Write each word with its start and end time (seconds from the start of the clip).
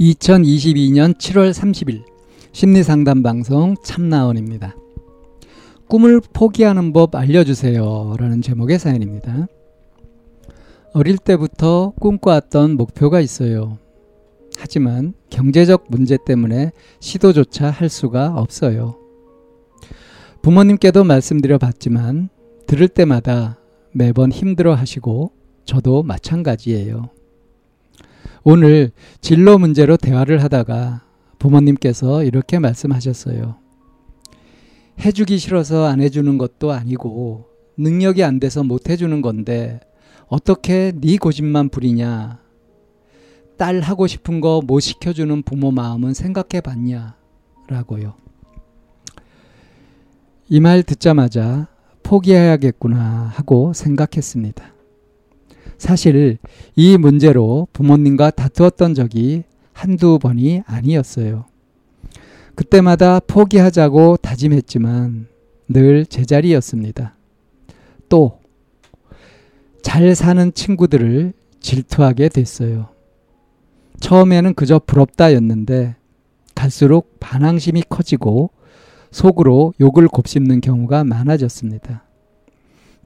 2022년 0.00 1.16
7월 1.16 1.52
30일 1.52 2.04
심리상담 2.52 3.22
방송 3.22 3.76
참나원입니다. 3.82 4.76
꿈을 5.88 6.20
포기하는 6.32 6.92
법 6.92 7.14
알려주세요. 7.14 8.16
라는 8.18 8.42
제목의 8.42 8.78
사연입니다. 8.78 9.46
어릴 10.92 11.16
때부터 11.16 11.92
꿈꿔왔던 12.00 12.76
목표가 12.76 13.20
있어요. 13.20 13.78
하지만 14.58 15.14
경제적 15.30 15.86
문제 15.88 16.18
때문에 16.26 16.72
시도조차 17.00 17.70
할 17.70 17.88
수가 17.88 18.34
없어요. 18.36 18.96
부모님께도 20.42 21.04
말씀드려 21.04 21.58
봤지만 21.58 22.28
들을 22.66 22.88
때마다 22.88 23.58
매번 23.92 24.30
힘들어 24.30 24.74
하시고 24.74 25.32
저도 25.64 26.02
마찬가지예요. 26.02 27.10
오늘 28.44 28.90
진로 29.20 29.58
문제로 29.58 29.96
대화를 29.96 30.42
하다가 30.42 31.02
부모님께서 31.38 32.24
이렇게 32.24 32.58
말씀하셨어요. 32.58 33.56
해주기 35.00 35.38
싫어서 35.38 35.84
안 35.86 36.00
해주는 36.00 36.38
것도 36.38 36.72
아니고 36.72 37.46
능력이 37.76 38.24
안 38.24 38.40
돼서 38.40 38.62
못 38.62 38.88
해주는 38.88 39.20
건데 39.20 39.80
어떻게 40.28 40.92
네 40.94 41.16
고집만 41.18 41.68
부리냐. 41.68 42.40
딸 43.58 43.80
하고 43.80 44.06
싶은 44.06 44.40
거 44.40 44.60
못 44.66 44.80
시켜주는 44.80 45.42
부모 45.42 45.70
마음은 45.70 46.14
생각해 46.14 46.60
봤냐. 46.62 47.16
라고요. 47.68 48.14
이 50.48 50.60
말 50.60 50.82
듣자마자 50.84 51.66
포기해야겠구나 52.02 53.32
하고 53.34 53.72
생각했습니다. 53.72 54.75
사실 55.78 56.38
이 56.74 56.96
문제로 56.96 57.68
부모님과 57.72 58.30
다투었던 58.30 58.94
적이 58.94 59.44
한두 59.72 60.18
번이 60.18 60.62
아니었어요. 60.66 61.44
그때마다 62.54 63.20
포기하자고 63.20 64.16
다짐했지만 64.16 65.26
늘 65.68 66.06
제자리였습니다. 66.06 67.14
또, 68.08 68.40
잘 69.82 70.14
사는 70.14 70.52
친구들을 70.52 71.32
질투하게 71.60 72.30
됐어요. 72.30 72.88
처음에는 74.00 74.54
그저 74.54 74.78
부럽다였는데 74.78 75.96
갈수록 76.54 77.20
반항심이 77.20 77.84
커지고 77.88 78.50
속으로 79.10 79.74
욕을 79.80 80.08
곱씹는 80.08 80.60
경우가 80.60 81.04
많아졌습니다. 81.04 82.05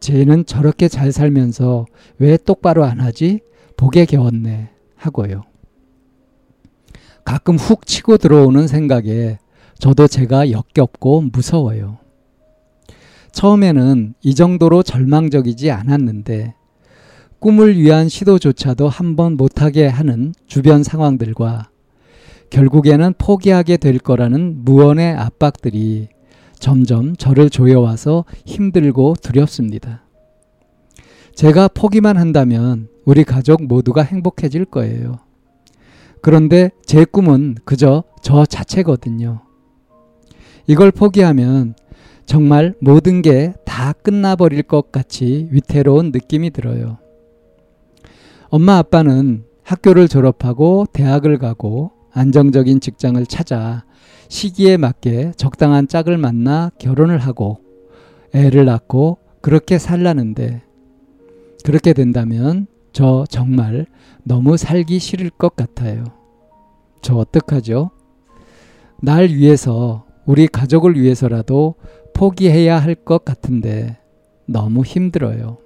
쟤는 0.01 0.47
저렇게 0.47 0.89
잘 0.89 1.13
살면서 1.13 1.87
왜 2.19 2.37
똑바로 2.37 2.85
안 2.85 3.01
하지? 3.01 3.41
복에 3.77 4.07
겨웠네. 4.07 4.71
하고요. 4.97 5.43
가끔 7.25 7.57
훅 7.57 7.87
치고 7.87 8.17
들어오는 8.17 8.67
생각에 8.67 9.39
저도 9.79 10.09
제가 10.09 10.51
역겹고 10.51 11.23
무서워요. 11.33 11.99
처음에는 13.33 14.15
이 14.23 14.35
정도로 14.35 14.83
절망적이지 14.83 15.71
않았는데 15.71 16.55
꿈을 17.39 17.79
위한 17.79 18.09
시도조차도 18.09 18.89
한번 18.89 19.37
못하게 19.37 19.87
하는 19.87 20.35
주변 20.47 20.83
상황들과 20.83 21.71
결국에는 22.51 23.15
포기하게 23.17 23.77
될 23.77 23.99
거라는 23.99 24.65
무언의 24.65 25.15
압박들이 25.15 26.09
점점 26.61 27.17
저를 27.17 27.51
조여와서 27.51 28.25
힘들고 28.47 29.15
두렵습니다. 29.21 30.05
제가 31.35 31.69
포기만 31.69 32.17
한다면 32.17 32.89
우리 33.05 33.25
가족 33.25 33.65
모두가 33.65 34.03
행복해질 34.03 34.67
거예요. 34.67 35.19
그런데 36.23 36.71
제 36.85 37.05
꿈은 37.05 37.57
그저 37.65 38.05
저 38.23 38.45
자체거든요. 38.45 39.41
이걸 40.67 40.91
포기하면 40.93 41.75
정말 42.27 42.75
모든 42.81 43.23
게 43.23 43.55
다 43.81 43.95
끝나버릴 43.95 44.65
것 44.65 44.93
같이 44.93 45.49
위태로운 45.53 46.11
느낌이 46.13 46.51
들어요. 46.51 46.99
엄마 48.51 48.77
아빠는 48.77 49.45
학교를 49.63 50.07
졸업하고 50.07 50.85
대학을 50.93 51.39
가고 51.39 51.93
안정적인 52.13 52.81
직장을 52.81 53.25
찾아 53.27 53.85
시기에 54.29 54.77
맞게 54.77 55.33
적당한 55.37 55.89
짝을 55.89 56.19
만나 56.19 56.71
결혼을 56.79 57.19
하고 57.19 57.59
애를 58.33 58.65
낳고 58.65 59.19
그렇게 59.41 59.79
살라는데 59.79 60.63
그렇게 61.65 61.93
된다면 61.93 62.67
저 62.93 63.25
정말 63.29 63.87
너무 64.25 64.57
살기 64.57 64.99
싫을 64.99 65.31
것 65.31 65.57
같아요. 65.57 66.05
저 67.03 67.17
어떡하죠? 67.17 67.91
날 69.03 69.29
위해서 69.31 70.05
우리 70.27 70.47
가족을 70.47 70.97
위해서라도 71.01 71.75
포기해야 72.15 72.79
할 72.79 72.95
것 72.95 73.25
같은데 73.25 73.99
너무 74.47 74.85
힘들어요. 74.85 75.59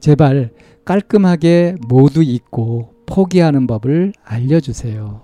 제발 0.00 0.50
깔끔하게 0.84 1.76
모두 1.88 2.22
잊고 2.22 2.94
포기하는 3.08 3.66
법을 3.66 4.12
알려주세요. 4.22 5.22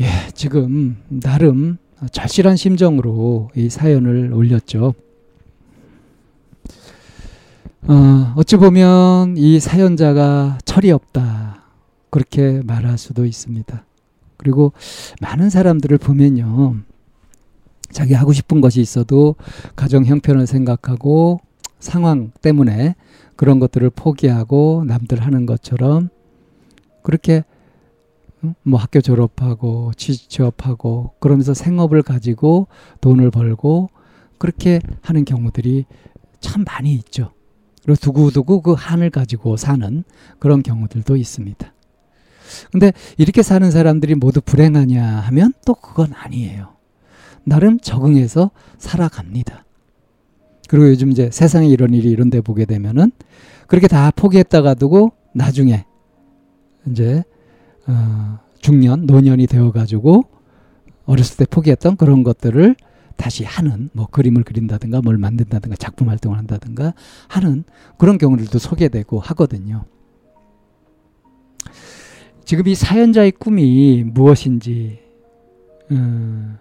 예, 0.00 0.06
지금 0.32 0.96
나름 1.08 1.78
절실한 2.12 2.56
심정으로 2.56 3.50
이 3.56 3.68
사연을 3.68 4.32
올렸죠. 4.32 4.94
어, 7.86 8.32
어찌 8.36 8.56
보면 8.56 9.36
이 9.36 9.60
사연자가 9.60 10.58
철이 10.64 10.90
없다. 10.90 11.62
그렇게 12.10 12.62
말할 12.64 12.96
수도 12.96 13.24
있습니다. 13.26 13.84
그리고 14.36 14.72
많은 15.20 15.50
사람들을 15.50 15.98
보면요. 15.98 16.76
자기 17.90 18.14
하고 18.14 18.32
싶은 18.32 18.60
것이 18.60 18.80
있어도 18.80 19.34
가정 19.76 20.04
형편을 20.04 20.46
생각하고 20.46 21.40
상황 21.80 22.30
때문에 22.40 22.94
그런 23.36 23.58
것들을 23.58 23.90
포기하고 23.90 24.84
남들 24.86 25.20
하는 25.20 25.46
것처럼 25.46 26.08
그렇게 27.02 27.44
뭐 28.62 28.78
학교 28.78 29.00
졸업하고 29.00 29.92
취업하고 29.96 31.12
그러면서 31.18 31.54
생업을 31.54 32.02
가지고 32.02 32.68
돈을 33.00 33.30
벌고 33.30 33.88
그렇게 34.38 34.80
하는 35.02 35.24
경우들이 35.24 35.86
참 36.40 36.64
많이 36.64 36.94
있죠. 36.94 37.32
그리고 37.82 37.98
두고두고 38.00 38.62
그 38.62 38.72
한을 38.72 39.10
가지고 39.10 39.56
사는 39.56 40.04
그런 40.38 40.62
경우들도 40.62 41.16
있습니다. 41.16 41.72
근데 42.70 42.92
이렇게 43.16 43.42
사는 43.42 43.70
사람들이 43.70 44.14
모두 44.14 44.40
불행하냐 44.40 45.02
하면 45.02 45.52
또 45.64 45.74
그건 45.74 46.12
아니에요. 46.12 46.74
나름 47.44 47.78
적응해서 47.78 48.50
살아갑니다. 48.78 49.63
그리고 50.68 50.88
요즘 50.88 51.10
이제 51.10 51.30
세상에 51.30 51.68
이런 51.68 51.94
일이 51.94 52.10
이런 52.10 52.30
데 52.30 52.40
보게 52.40 52.64
되면은 52.64 53.12
그렇게 53.66 53.88
다 53.88 54.10
포기했다가 54.10 54.74
두고 54.74 55.12
나중에 55.34 55.84
이제 56.90 57.24
어, 57.86 58.38
중년, 58.58 59.06
노년이 59.06 59.46
되어 59.46 59.72
가지고 59.72 60.24
어렸을 61.04 61.36
때 61.36 61.44
포기했던 61.44 61.96
그런 61.96 62.22
것들을 62.22 62.76
다시 63.16 63.44
하는 63.44 63.90
뭐 63.92 64.06
그림을 64.06 64.42
그린다든가 64.42 65.02
뭘 65.02 65.18
만든다든가 65.18 65.76
작품 65.76 66.08
활동을 66.08 66.38
한다든가 66.38 66.94
하는 67.28 67.64
그런 67.98 68.18
경우들도 68.18 68.58
소개되고 68.58 69.20
하거든요. 69.20 69.84
지금 72.44 72.66
이 72.66 72.74
사연자의 72.74 73.32
꿈이 73.32 74.02
무엇인지 74.04 74.98
음, 75.90 76.58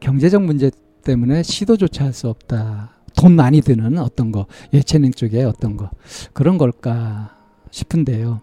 경제적 0.00 0.42
문제 0.42 0.70
때문에 1.02 1.42
시도조차 1.42 2.04
할 2.04 2.12
수 2.12 2.28
없다. 2.28 2.99
돈 3.20 3.36
많이 3.36 3.60
드는 3.60 3.98
어떤 3.98 4.32
거 4.32 4.46
예체능 4.72 5.12
쪽에 5.12 5.42
어떤 5.44 5.76
거 5.76 5.90
그런 6.32 6.56
걸까 6.58 7.36
싶은데요. 7.70 8.40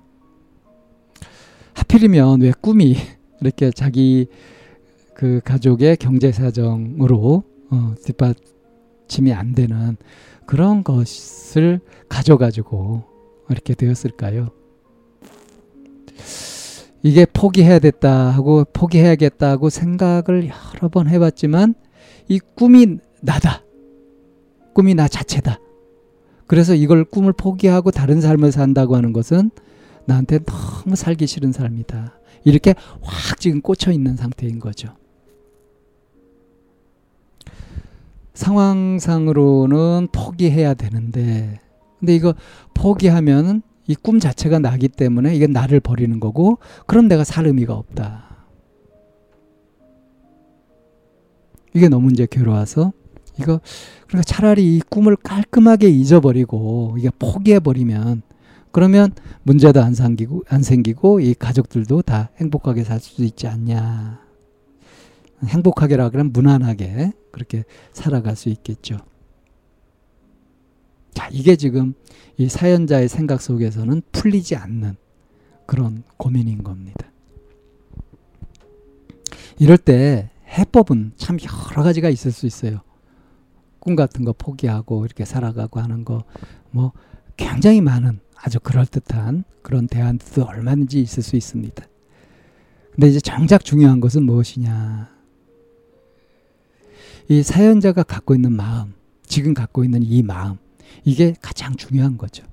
하필이면 1.73 2.41
왜 2.41 2.51
꿈이 2.59 2.95
이렇게 3.41 3.71
자기 3.71 4.27
그 5.15 5.41
가족의 5.43 5.97
경제 5.97 6.31
사정으로 6.31 7.43
어, 7.71 7.95
뒷받 8.05 8.37
뒷받침이 9.07 9.33
안 9.33 9.55
되는 9.55 9.97
그런 10.45 10.83
것을 10.83 11.79
가져가지고 12.09 13.03
이렇게 13.49 13.73
되었을까요? 13.73 14.49
이게 17.03 17.25
포기해야 17.25 17.79
됐다 17.79 18.29
하고 18.31 18.65
포기해야겠다 18.73 19.57
고 19.57 19.69
생각을 19.69 20.49
여러 20.49 20.89
번 20.89 21.07
해봤지만 21.09 21.75
이 22.27 22.39
꿈이 22.39 22.97
나다. 23.21 23.63
꿈이 24.77 24.93
나 24.93 25.07
자체다. 25.07 25.59
그래서 26.45 26.75
이걸 26.75 27.03
꿈을 27.03 27.33
포기하고 27.33 27.89
다른 27.89 28.21
삶을 28.21 28.51
산다고 28.51 28.95
하는 28.95 29.11
것은 29.11 29.49
나한테 30.05 30.37
너무 30.45 30.95
살기 30.95 31.25
싫은 31.25 31.51
삶이다. 31.51 32.13
이렇게 32.43 32.75
확 33.01 33.39
지금 33.39 33.61
꽂혀 33.61 33.91
있는 33.91 34.15
상태인 34.15 34.59
거죠. 34.59 34.89
상황상으로는 38.35 40.09
포기해야 40.11 40.75
되는데, 40.75 41.59
근데 41.99 42.15
이거 42.15 42.35
포기하면 42.75 43.63
이 43.87 43.95
꿈 43.95 44.19
자체가 44.19 44.59
나기 44.59 44.89
때문에 44.89 45.35
이게 45.35 45.47
나를 45.47 45.79
버리는 45.79 46.19
거고, 46.19 46.59
그럼 46.85 47.07
내가 47.07 47.23
살 47.23 47.47
의미가 47.47 47.73
없다. 47.73 48.45
이게 51.73 51.89
너무 51.89 52.11
이제 52.11 52.27
괴로워서, 52.29 52.93
이거, 53.39 53.59
그러니까 54.07 54.23
차라리 54.23 54.77
이 54.77 54.81
꿈을 54.89 55.15
깔끔하게 55.15 55.89
잊어버리고, 55.89 56.95
이게 56.97 57.09
포기해버리면, 57.17 58.21
그러면 58.71 59.11
문제도 59.43 59.81
안 59.81 59.93
생기고, 59.93 60.43
안 60.49 60.63
생기고, 60.63 61.19
이 61.19 61.33
가족들도 61.33 62.01
다 62.03 62.29
행복하게 62.37 62.83
살 62.83 62.99
수 62.99 63.23
있지 63.23 63.47
않냐. 63.47 64.25
행복하게라 65.45 66.09
그러면 66.09 66.33
무난하게 66.33 67.13
그렇게 67.31 67.63
살아갈 67.93 68.35
수 68.35 68.49
있겠죠. 68.49 68.97
자, 71.13 71.29
이게 71.31 71.55
지금 71.55 71.93
이 72.37 72.49
사연자의 72.49 73.07
생각 73.07 73.41
속에서는 73.41 74.01
풀리지 74.11 74.55
않는 74.55 74.95
그런 75.65 76.03
고민인 76.17 76.63
겁니다. 76.63 77.07
이럴 79.59 79.77
때 79.77 80.29
해법은 80.47 81.13
참 81.17 81.37
여러 81.71 81.83
가지가 81.83 82.09
있을 82.09 82.31
수 82.31 82.45
있어요. 82.45 82.81
꿈 83.87 83.95
같은 83.95 84.25
거 84.25 84.33
포기하고 84.33 85.05
이렇게 85.05 85.23
살아가고 85.23 85.79
하는 85.79 86.03
거, 86.03 86.25
뭐 86.71 86.91
굉장히 87.37 87.79
많은 87.79 88.19
아주 88.35 88.59
그럴듯한 88.59 89.45
그런 89.61 89.87
대안도 89.87 90.43
얼마든지 90.43 90.99
있을 90.99 91.23
수 91.23 91.37
있습니다. 91.37 91.85
근데 92.91 93.07
이제 93.07 93.21
정작 93.21 93.63
중요한 93.63 94.01
것은 94.01 94.23
무엇이냐. 94.23 95.09
이 97.29 97.41
사연자가 97.41 98.03
갖고 98.03 98.35
있는 98.35 98.51
마음, 98.51 98.93
지금 99.25 99.53
갖고 99.53 99.85
있는 99.85 100.03
이 100.03 100.21
마음, 100.21 100.57
이게 101.05 101.33
가장 101.41 101.73
중요한 101.77 102.17
거죠. 102.17 102.43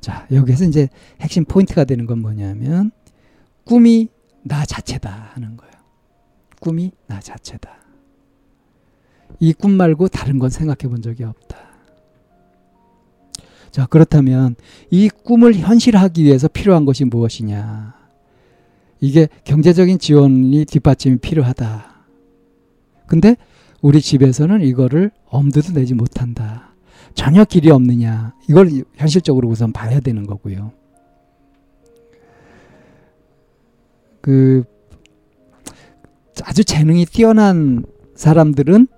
자, 0.00 0.26
여기서 0.32 0.64
이제 0.64 0.88
핵심 1.20 1.44
포인트가 1.44 1.84
되는 1.84 2.04
건 2.04 2.18
뭐냐면, 2.18 2.90
꿈이 3.64 4.08
나 4.42 4.66
자체다 4.66 5.30
하는 5.34 5.56
거예요. 5.56 5.72
꿈이 6.58 6.90
나 7.06 7.20
자체다. 7.20 7.83
이 9.40 9.52
꿈 9.52 9.72
말고 9.72 10.08
다른 10.08 10.38
건 10.38 10.50
생각해 10.50 10.88
본 10.90 11.02
적이 11.02 11.24
없다. 11.24 11.58
자, 13.70 13.86
그렇다면 13.86 14.54
이 14.90 15.08
꿈을 15.08 15.54
현실하기 15.54 16.22
위해서 16.22 16.46
필요한 16.48 16.84
것이 16.84 17.04
무엇이냐? 17.04 17.94
이게 19.00 19.28
경제적인 19.44 19.98
지원이 19.98 20.64
뒷받침이 20.66 21.18
필요하다. 21.18 21.92
근데 23.06 23.36
우리 23.82 24.00
집에서는 24.00 24.62
이거를 24.62 25.10
엄두도 25.26 25.72
내지 25.72 25.94
못한다. 25.94 26.72
전혀 27.14 27.44
길이 27.44 27.70
없느냐. 27.70 28.34
이걸 28.48 28.70
현실적으로 28.94 29.48
우선 29.48 29.72
봐야 29.72 30.00
되는 30.00 30.26
거고요. 30.26 30.72
그 34.20 34.64
아주 36.44 36.64
재능이 36.64 37.06
뛰어난 37.06 37.84
사람들은 38.14 38.88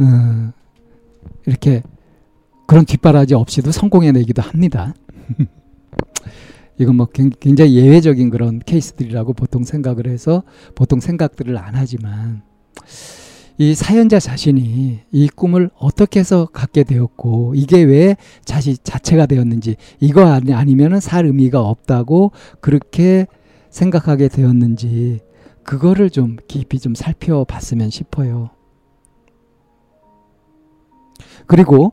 어, 0.00 0.52
이렇게 1.46 1.82
그런 2.66 2.84
뒷바라지 2.84 3.34
없이도 3.34 3.72
성공해내기도 3.72 4.42
합니다. 4.42 4.94
이건 6.78 6.96
뭐 6.96 7.06
굉장히 7.06 7.74
예외적인 7.74 8.30
그런 8.30 8.58
케이스들이라고 8.60 9.34
보통 9.34 9.64
생각을 9.64 10.06
해서 10.06 10.44
보통 10.74 10.98
생각들을 10.98 11.58
안 11.58 11.74
하지만 11.74 12.42
이 13.58 13.74
사연자 13.74 14.18
자신이 14.18 15.00
이 15.12 15.28
꿈을 15.28 15.68
어떻게 15.78 16.20
해서 16.20 16.46
갖게 16.46 16.82
되었고 16.82 17.52
이게 17.54 17.82
왜 17.82 18.16
자시 18.46 18.78
자체가 18.78 19.26
되었는지 19.26 19.76
이거 19.98 20.24
아니, 20.24 20.54
아니면은 20.54 21.00
살 21.00 21.26
의미가 21.26 21.60
없다고 21.60 22.32
그렇게 22.60 23.26
생각하게 23.68 24.28
되었는지 24.28 25.20
그거를 25.62 26.08
좀 26.08 26.36
깊이 26.48 26.78
좀 26.78 26.94
살펴봤으면 26.94 27.90
싶어요. 27.90 28.48
그리고 31.46 31.92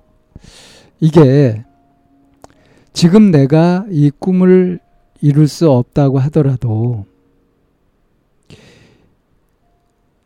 이게 1.00 1.64
지금 2.94 3.32
내가 3.32 3.86
이 3.90 4.12
꿈을 4.18 4.80
이룰 5.22 5.48
수 5.48 5.70
없다고 5.70 6.20
하더라도 6.20 7.06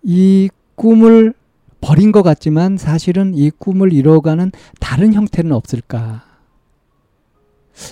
이 0.03 0.49
꿈을 0.75 1.33
버린 1.79 2.11
것 2.11 2.23
같지만 2.23 2.77
사실은 2.77 3.33
이 3.33 3.49
꿈을 3.49 3.91
이뤄가는 3.91 4.51
다른 4.79 5.13
형태는 5.13 5.51
없을까? 5.51 6.23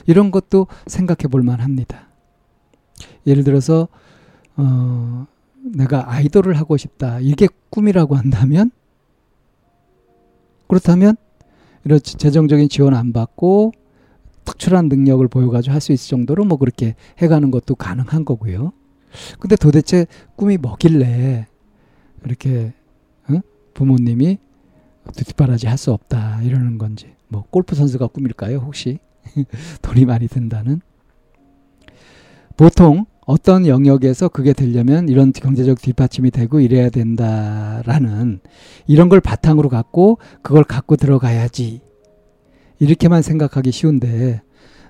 이런 0.05 0.31
것도 0.31 0.67
생각해 0.87 1.27
볼 1.29 1.41
만합니다. 1.41 2.07
예를 3.25 3.43
들어서 3.43 3.87
어, 4.55 5.25
내가 5.61 6.11
아이돌을 6.11 6.57
하고 6.57 6.77
싶다. 6.77 7.19
이게 7.19 7.47
꿈이라고 7.69 8.15
한다면 8.15 8.71
그렇다면 10.69 11.17
이런 11.83 11.99
재정적인 11.99 12.69
지원 12.69 12.93
안 12.93 13.11
받고 13.11 13.73
특출한 14.45 14.87
능력을 14.87 15.27
보여가지고 15.27 15.73
할 15.73 15.81
수 15.81 15.91
있을 15.91 16.09
정도로 16.09 16.45
뭐 16.45 16.57
그렇게 16.57 16.95
해가는 17.17 17.51
것도 17.51 17.75
가능한 17.75 18.23
거고요. 18.25 18.71
근데 19.39 19.55
도대체 19.55 20.05
꿈이 20.37 20.57
뭐길래 20.57 21.47
이렇게 22.25 22.73
부모님이 23.73 24.37
뒷바라지 25.15 25.67
할 25.67 25.77
수 25.77 25.91
없다 25.91 26.41
이러는 26.43 26.77
건지 26.77 27.13
뭐 27.27 27.43
골프 27.49 27.75
선수가 27.75 28.07
꿈일까요 28.07 28.57
혹시? 28.59 28.99
돈이 29.81 30.05
많이 30.05 30.27
든다는? 30.27 30.81
보통 32.57 33.05
어떤 33.29 33.67
영역에서 33.67 34.27
그게 34.27 34.53
되려면 34.53 35.07
이런 35.07 35.31
경제적 35.31 35.79
뒷받침이 35.79 36.31
되고 36.31 36.59
이래야 36.59 36.89
된다라는 36.89 38.39
이런 38.87 39.07
걸 39.07 39.19
바탕으로 39.21 39.69
갖고 39.69 40.17
그걸 40.41 40.63
갖고 40.63 40.95
들어가야지 40.95 41.81
이렇게만 42.79 43.21
생각하기 43.21 43.71
쉬운데 43.71 44.41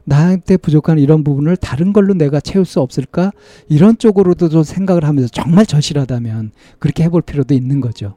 나한테 0.06 0.56
부족한 0.56 1.00
이런 1.00 1.26
부분을 1.26 1.58
다른 1.58 1.92
걸로 1.92 2.14
내가 2.14 2.40
채울 2.40 2.64
수 2.64 2.80
없을까 2.80 3.34
이런 3.68 3.98
쪽으로도 3.98 4.48
좀 4.48 4.64
생각을 4.64 5.04
하면서 5.04 5.28
정말 5.28 5.66
절실하다면 5.66 6.54
그렇게 6.80 7.04
해볼 7.04 7.24
필요도 7.24 7.54
있는 7.54 7.82
거죠. 7.82 8.16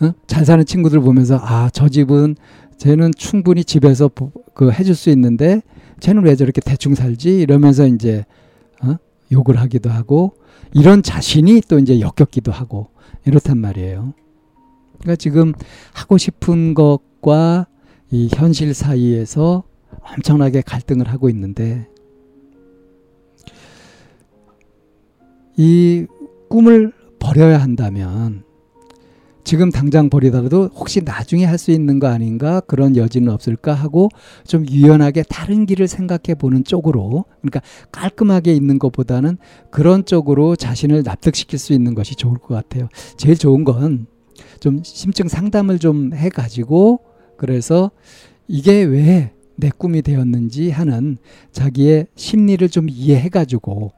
어? 0.00 0.12
잘 0.26 0.44
사는 0.44 0.64
친구들 0.66 0.98
보면서 0.98 1.38
아 1.40 1.70
저 1.72 1.88
집은 1.88 2.34
쟤는 2.78 3.12
충분히 3.16 3.64
집에서 3.64 4.10
그 4.54 4.70
해줄 4.70 4.94
수 4.94 5.10
있는데 5.10 5.62
쟤는 6.00 6.24
왜 6.24 6.36
저렇게 6.36 6.60
대충 6.60 6.94
살지 6.94 7.40
이러면서 7.40 7.86
이제 7.86 8.24
어? 8.82 8.96
욕을 9.32 9.56
하기도 9.56 9.90
하고 9.90 10.34
이런 10.72 11.02
자신이 11.02 11.62
또 11.68 11.78
이제 11.78 12.00
역겹기도 12.00 12.52
하고 12.52 12.88
이렇단 13.26 13.58
말이에요. 13.58 14.14
그러니까 14.98 15.16
지금 15.16 15.52
하고 15.92 16.18
싶은 16.18 16.74
것과 16.74 17.66
이 18.10 18.28
현실 18.32 18.74
사이에서 18.74 19.64
엄청나게 20.00 20.62
갈등을 20.62 21.08
하고 21.08 21.28
있는데 21.30 21.88
이 25.56 26.06
꿈을 26.48 26.92
버려야 27.18 27.60
한다면 27.60 28.44
지금 29.44 29.70
당장 29.70 30.08
버리더라도 30.10 30.70
혹시 30.74 31.02
나중에 31.02 31.44
할 31.44 31.58
수 31.58 31.70
있는 31.70 31.98
거 32.00 32.08
아닌가 32.08 32.60
그런 32.60 32.96
여지는 32.96 33.32
없을까 33.32 33.72
하고 33.74 34.08
좀 34.46 34.66
유연하게 34.68 35.22
다른 35.28 35.66
길을 35.66 35.86
생각해 35.86 36.34
보는 36.38 36.64
쪽으로 36.64 37.24
그러니까 37.40 37.60
깔끔하게 37.92 38.52
있는 38.54 38.78
것보다는 38.78 39.38
그런 39.70 40.04
쪽으로 40.04 40.56
자신을 40.56 41.02
납득시킬 41.04 41.58
수 41.58 41.72
있는 41.72 41.94
것이 41.94 42.16
좋을 42.16 42.38
것 42.38 42.54
같아요. 42.54 42.88
제일 43.16 43.36
좋은 43.36 43.64
건 43.64 44.06
좀 44.60 44.80
심층 44.82 45.28
상담을 45.28 45.78
좀 45.78 46.12
해 46.14 46.28
가지고 46.28 47.00
그래서 47.36 47.90
이게 48.48 48.82
왜 48.82 49.30
내 49.56 49.70
꿈이 49.70 50.02
되었는지 50.02 50.70
하는 50.70 51.16
자기의 51.52 52.08
심리를 52.16 52.68
좀 52.68 52.88
이해해 52.90 53.28
가지고 53.28 53.92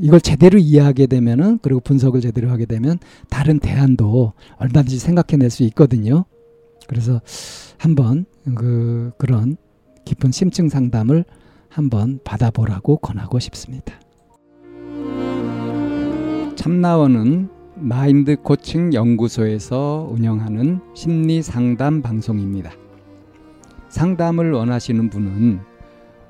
이걸 0.00 0.20
제대로 0.20 0.58
이해하게 0.58 1.06
되면은 1.06 1.58
그리고 1.62 1.80
분석을 1.80 2.20
제대로 2.20 2.50
하게 2.50 2.66
되면 2.66 2.98
다른 3.28 3.58
대안도 3.58 4.32
얼마든지 4.56 4.98
생각해낼 4.98 5.50
수 5.50 5.62
있거든요. 5.64 6.24
그래서 6.86 7.20
한번 7.78 8.24
그 8.54 9.12
그런 9.18 9.56
깊은 10.04 10.32
심층 10.32 10.68
상담을 10.68 11.24
한번 11.68 12.20
받아보라고 12.24 12.98
권하고 12.98 13.38
싶습니다. 13.38 13.94
참나원은 16.56 17.48
마인드 17.76 18.36
코칭 18.36 18.92
연구소에서 18.94 20.08
운영하는 20.12 20.80
심리 20.94 21.42
상담 21.42 22.02
방송입니다. 22.02 22.70
상담을 23.88 24.52
원하시는 24.52 25.10
분은 25.10 25.71